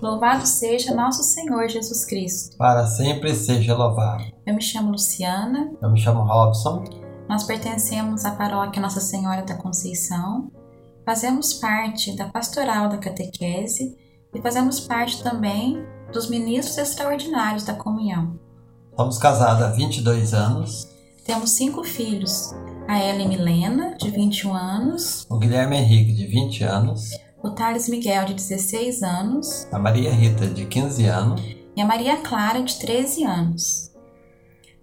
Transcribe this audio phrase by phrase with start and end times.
[0.00, 2.56] Louvado seja nosso Senhor Jesus Cristo.
[2.56, 4.24] Para sempre seja louvado.
[4.46, 5.70] Eu me chamo Luciana.
[5.82, 6.84] Eu me chamo Robson.
[7.28, 10.50] Nós pertencemos à paróquia Nossa Senhora da Conceição.
[11.04, 13.94] Fazemos parte da pastoral da catequese
[14.34, 18.40] e fazemos parte também dos ministros extraordinários da comunhão.
[18.96, 20.88] Somos casados há 22 anos.
[21.26, 22.54] Temos cinco filhos:
[22.88, 27.10] a Ellen Milena, de 21 anos, o Guilherme Henrique, de 20 anos,
[27.42, 31.40] o Thales Miguel, de 16 anos, a Maria Rita, de 15 anos,
[31.74, 33.90] e a Maria Clara, de 13 anos.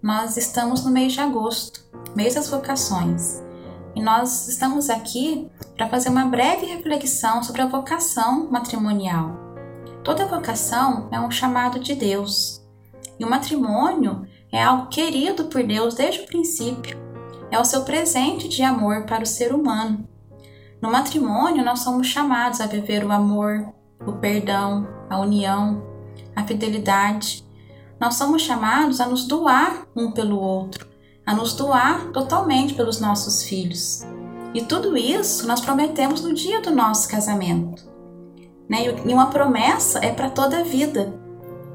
[0.02, 1.83] Nós estamos no mês de agosto,
[2.16, 3.43] mês das vocações,
[3.95, 9.35] e nós estamos aqui para fazer uma breve reflexão sobre a vocação matrimonial.
[10.03, 12.61] Toda vocação é um chamado de Deus,
[13.19, 16.97] e o matrimônio é algo querido por Deus desde o princípio.
[17.52, 20.08] É o seu presente de amor para o ser humano.
[20.81, 23.73] No matrimônio, nós somos chamados a viver o amor,
[24.06, 25.83] o perdão, a união,
[26.36, 27.44] a fidelidade.
[28.00, 30.88] Nós somos chamados a nos doar um pelo outro,
[31.25, 34.05] a nos doar totalmente pelos nossos filhos.
[34.53, 37.83] E tudo isso nós prometemos no dia do nosso casamento.
[38.70, 38.86] Né?
[39.05, 41.14] E uma promessa é para toda a vida.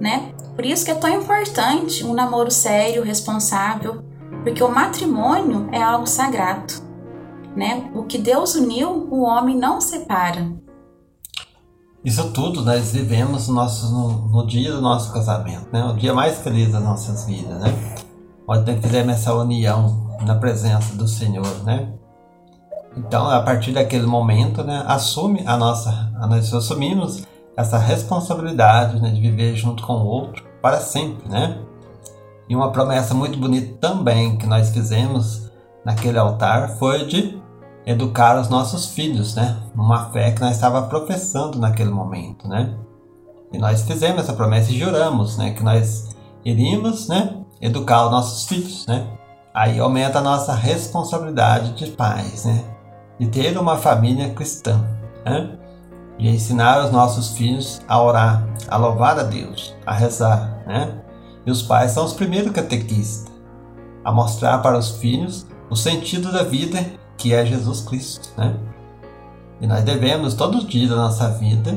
[0.00, 0.32] Né?
[0.54, 4.02] Por isso que é tão importante um namoro sério, responsável,
[4.42, 6.74] porque o matrimônio é algo sagrado,
[7.56, 7.90] né?
[7.94, 10.52] O que Deus uniu, o homem não separa.
[12.04, 15.84] Isso tudo nós vivemos no, nosso, no, no dia do nosso casamento, né?
[15.84, 17.94] O dia mais feliz das nossas vidas, né?
[18.46, 21.92] Onde fizemos essa união na presença do Senhor, né?
[22.96, 27.24] Então, a partir daquele momento, né, assume a nossa, nós assumimos
[27.56, 31.58] essa responsabilidade né, de viver junto com o outro para sempre, né?
[32.48, 35.50] E uma promessa muito bonita também que nós fizemos
[35.84, 37.41] naquele altar foi de
[37.86, 39.56] educar os nossos filhos, né?
[39.74, 42.74] Numa fé que nós estava professando naquele momento, né?
[43.52, 48.46] E nós fizemos essa promessa e juramos, né, que nós iríamos, né, educar os nossos
[48.46, 49.06] filhos, né?
[49.54, 52.64] Aí aumenta a nossa responsabilidade de pais, né?
[53.18, 54.82] De ter uma família cristã,
[55.24, 55.58] né?
[56.18, 61.02] de ensinar os nossos filhos a orar, a louvar a Deus, a rezar, né?
[61.44, 63.32] E os pais são os primeiros catequistas
[64.04, 66.84] a mostrar para os filhos o sentido da vida
[67.22, 68.56] que é Jesus Cristo, né?
[69.60, 71.72] E nós devemos todos os dias da nossa vida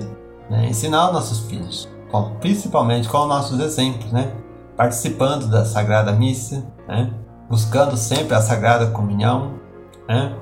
[0.49, 4.33] né, ensinar os nossos filhos, com, principalmente com os nossos exemplos, né?
[4.75, 7.13] Participando da Sagrada Missa, né?
[7.49, 9.53] Buscando sempre a Sagrada Comunhão,
[10.09, 10.35] né?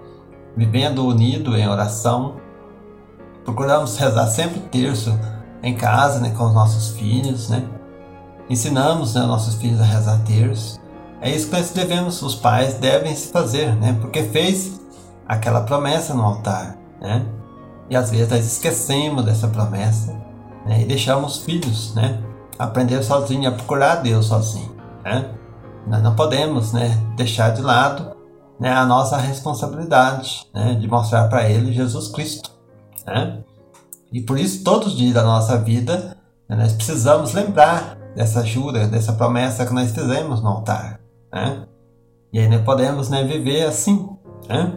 [0.55, 2.41] Vivendo unido em oração,
[3.43, 5.17] Procuramos rezar sempre terço
[5.61, 7.63] em casa, né, com os nossos filhos, né?
[8.49, 10.79] Ensinamos, né, nossos filhos a rezar terço.
[11.21, 13.97] É isso que nós devemos, os pais devem se fazer, né?
[13.99, 14.81] Porque fez
[15.27, 17.25] aquela promessa no altar, né?
[17.89, 20.13] E às vezes nós esquecemos dessa promessa,
[20.65, 20.81] né?
[20.81, 22.21] E deixamos os filhos, né?
[22.57, 25.33] Aprender sozinho, a procurar Deus sozinho, né?
[25.87, 26.97] Nós não podemos, né?
[27.15, 28.15] Deixar de lado,
[28.59, 28.71] né?
[28.71, 30.75] A nossa responsabilidade, né?
[30.75, 32.51] De mostrar para ele Jesus Cristo,
[33.05, 33.43] né?
[34.13, 36.15] E por isso, todos os dias da nossa vida,
[36.47, 40.99] né, nós precisamos lembrar dessa jura, dessa promessa que nós fizemos no altar.
[41.33, 41.65] Né?
[42.31, 44.07] E aí nós podemos né, viver assim.
[44.47, 44.71] Né?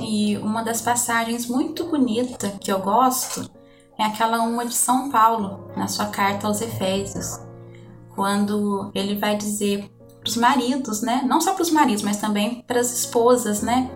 [0.00, 3.50] E uma das passagens muito bonita que eu gosto
[3.98, 7.40] é aquela uma de São Paulo, na sua carta aos Efésios,
[8.14, 9.90] quando ele vai dizer
[10.20, 11.22] para os maridos, né?
[11.26, 13.90] Não só para os maridos, mas também para as esposas, né?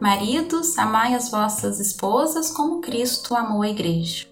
[0.00, 4.26] Maridos, amai as vossas esposas como Cristo amou a igreja,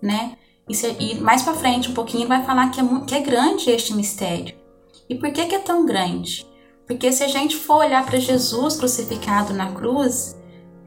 [0.00, 0.36] né?
[0.68, 3.94] E, mais para frente um pouquinho ele vai falar que é, que é grande este
[3.94, 4.54] mistério.
[5.08, 6.46] E por que, que é tão grande?
[6.88, 10.36] Porque se a gente for olhar para Jesus crucificado na cruz,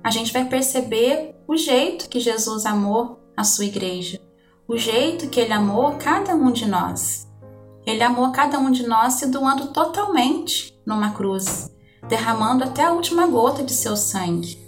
[0.04, 4.20] a gente vai perceber o jeito que Jesus amou a sua igreja,
[4.68, 7.30] o jeito que ele amou cada um de nós.
[7.86, 11.72] Ele amou cada um de nós se doando totalmente numa cruz
[12.08, 14.60] derramando até a última gota de seu sangue.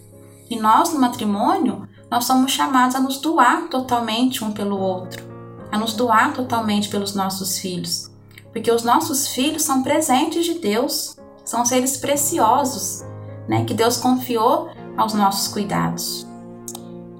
[0.50, 5.24] E nós, no matrimônio, nós somos chamados a nos doar totalmente um pelo outro,
[5.72, 8.12] a nos doar totalmente pelos nossos filhos,
[8.52, 13.04] porque os nossos filhos são presentes de Deus, são seres preciosos,
[13.48, 16.28] né, que Deus confiou aos nossos cuidados.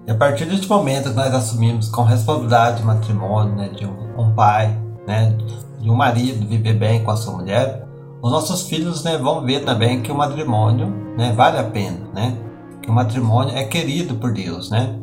[0.06, 4.20] E a partir deste momento que nós assumimos com responsabilidade o matrimônio, né, de um,
[4.20, 4.78] um pai,
[5.08, 5.36] né,
[5.80, 7.84] de um marido viver bem com a sua mulher,
[8.22, 10.88] os nossos filhos né, vão ver também que o matrimônio
[11.18, 12.38] né, vale a pena, né?
[12.82, 14.98] Que o matrimônio é querido por Deus, né?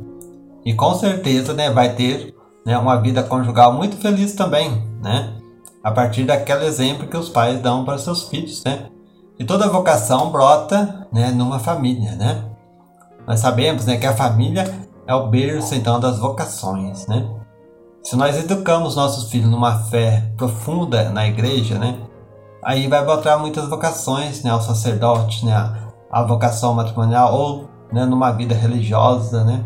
[0.64, 2.34] E com certeza né, vai ter
[2.64, 5.34] né, uma vida conjugal muito feliz também, né?
[5.82, 8.86] A partir daquele exemplo que os pais dão para seus filhos, né?
[9.40, 12.44] E toda vocação brota né, numa família, né?
[13.26, 14.70] Nós sabemos né, que a família
[15.06, 17.26] é o berço então das vocações, né?
[18.02, 21.98] Se nós educamos nossos filhos numa fé profunda na igreja, né?
[22.62, 24.50] Aí vai botar muitas vocações, né?
[24.50, 25.54] Ao sacerdote, né?
[26.12, 28.04] A vocação matrimonial ou né?
[28.04, 29.64] numa vida religiosa, né?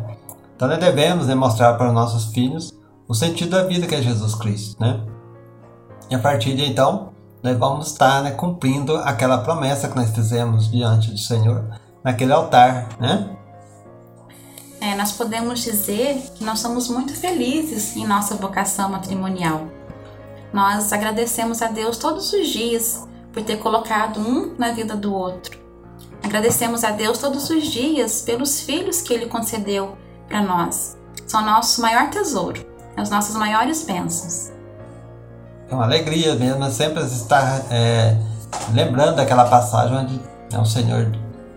[0.54, 2.72] Então nós devemos né, mostrar para os nossos filhos
[3.08, 5.00] o sentido da vida que é Jesus Cristo, né?
[6.08, 7.13] E a partir de então,
[7.44, 12.88] nós vamos estar né, cumprindo aquela promessa que nós fizemos diante do Senhor naquele altar,
[12.98, 13.36] né?
[14.80, 19.68] É, nós podemos dizer que nós somos muito felizes em nossa vocação matrimonial.
[20.54, 25.58] Nós agradecemos a Deus todos os dias por ter colocado um na vida do outro.
[26.22, 29.98] Agradecemos a Deus todos os dias pelos filhos que Ele concedeu
[30.28, 30.96] para nós.
[31.26, 32.64] São nosso maior tesouro,
[32.96, 34.53] as nossas maiores bênçãos.
[35.74, 38.16] Uma alegria mesmo sempre estar é,
[38.72, 40.20] lembrando daquela passagem onde
[40.52, 41.10] né, o Senhor,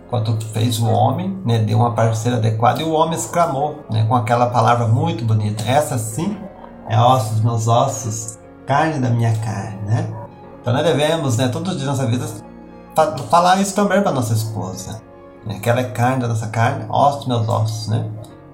[0.10, 4.16] quando fez o homem, né, deu uma parceira adequada e o homem exclamou né, com
[4.16, 6.36] aquela palavra muito bonita: Essa sim
[6.90, 9.80] é osso dos meus ossos, carne da minha carne.
[9.86, 10.12] Né?
[10.60, 12.26] Então nós devemos, né, todos os dias da nossa vida,
[13.30, 15.00] falar isso também para nossa esposa.
[15.46, 17.88] Né, que ela é carne da nossa carne, osso dos meus ossos.
[17.88, 18.10] Né?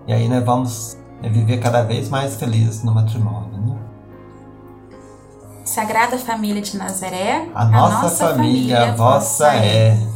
[0.08, 3.50] E aí nós vamos né, viver cada vez mais felizes no matrimônio.
[3.54, 3.83] Né?
[5.66, 9.88] Sagrada Família de Nazaré, a, a nossa, nossa, família, família vossa é.
[9.88, 10.13] é.